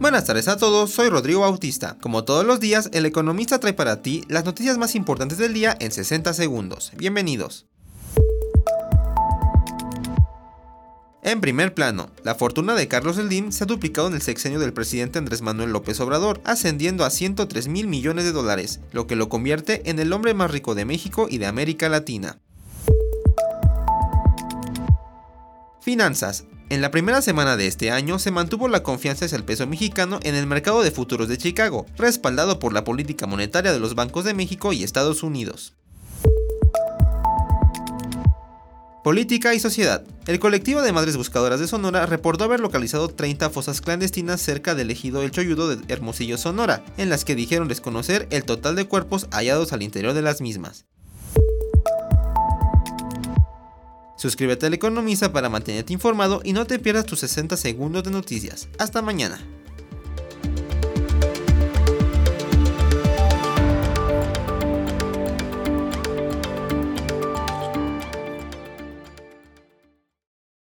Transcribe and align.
Buenas 0.00 0.24
tardes 0.24 0.48
a 0.48 0.56
todos, 0.56 0.92
soy 0.92 1.10
Rodrigo 1.10 1.40
Bautista. 1.40 1.98
Como 2.00 2.24
todos 2.24 2.46
los 2.46 2.58
días, 2.58 2.88
el 2.94 3.04
economista 3.04 3.60
trae 3.60 3.74
para 3.74 4.00
ti 4.00 4.24
las 4.28 4.46
noticias 4.46 4.78
más 4.78 4.94
importantes 4.94 5.36
del 5.36 5.52
día 5.52 5.76
en 5.78 5.92
60 5.92 6.32
segundos. 6.32 6.90
Bienvenidos. 6.96 7.66
En 11.22 11.42
primer 11.42 11.74
plano, 11.74 12.08
la 12.24 12.34
fortuna 12.34 12.74
de 12.74 12.88
Carlos 12.88 13.16
Slim 13.16 13.52
se 13.52 13.64
ha 13.64 13.66
duplicado 13.66 14.08
en 14.08 14.14
el 14.14 14.22
sexenio 14.22 14.58
del 14.58 14.72
presidente 14.72 15.18
Andrés 15.18 15.42
Manuel 15.42 15.70
López 15.70 16.00
Obrador, 16.00 16.40
ascendiendo 16.44 17.04
a 17.04 17.10
103 17.10 17.68
mil 17.68 17.86
millones 17.86 18.24
de 18.24 18.32
dólares, 18.32 18.80
lo 18.92 19.06
que 19.06 19.16
lo 19.16 19.28
convierte 19.28 19.90
en 19.90 19.98
el 19.98 20.14
hombre 20.14 20.32
más 20.32 20.50
rico 20.50 20.74
de 20.74 20.86
México 20.86 21.26
y 21.28 21.36
de 21.36 21.44
América 21.44 21.90
Latina. 21.90 22.38
Finanzas. 25.82 26.46
En 26.70 26.80
la 26.80 26.92
primera 26.92 27.20
semana 27.20 27.56
de 27.56 27.66
este 27.66 27.90
año 27.90 28.20
se 28.20 28.30
mantuvo 28.30 28.68
la 28.68 28.84
confianza 28.84 29.24
hacia 29.24 29.34
el 29.34 29.42
peso 29.42 29.66
mexicano 29.66 30.20
en 30.22 30.36
el 30.36 30.46
mercado 30.46 30.84
de 30.84 30.92
futuros 30.92 31.26
de 31.26 31.36
Chicago, 31.36 31.84
respaldado 31.98 32.60
por 32.60 32.72
la 32.72 32.84
política 32.84 33.26
monetaria 33.26 33.72
de 33.72 33.80
los 33.80 33.96
bancos 33.96 34.24
de 34.24 34.34
México 34.34 34.72
y 34.72 34.84
Estados 34.84 35.24
Unidos. 35.24 35.74
Política 39.02 39.52
y 39.52 39.58
sociedad. 39.58 40.04
El 40.28 40.38
colectivo 40.38 40.80
de 40.82 40.92
madres 40.92 41.16
buscadoras 41.16 41.58
de 41.58 41.66
Sonora 41.66 42.06
reportó 42.06 42.44
haber 42.44 42.60
localizado 42.60 43.08
30 43.08 43.50
fosas 43.50 43.80
clandestinas 43.80 44.40
cerca 44.40 44.76
del 44.76 44.92
ejido 44.92 45.22
El 45.22 45.32
Choyudo 45.32 45.74
de 45.74 45.92
Hermosillo, 45.92 46.38
Sonora, 46.38 46.84
en 46.98 47.10
las 47.10 47.24
que 47.24 47.34
dijeron 47.34 47.66
desconocer 47.66 48.28
el 48.30 48.44
total 48.44 48.76
de 48.76 48.84
cuerpos 48.84 49.26
hallados 49.32 49.72
al 49.72 49.82
interior 49.82 50.14
de 50.14 50.22
las 50.22 50.40
mismas. 50.40 50.84
Suscríbete 54.20 54.66
al 54.66 54.74
Economista 54.74 55.32
para 55.32 55.48
mantenerte 55.48 55.94
informado 55.94 56.42
y 56.44 56.52
no 56.52 56.66
te 56.66 56.78
pierdas 56.78 57.06
tus 57.06 57.20
60 57.20 57.56
segundos 57.56 58.04
de 58.04 58.10
noticias. 58.10 58.68
Hasta 58.78 59.00
mañana. 59.00 59.40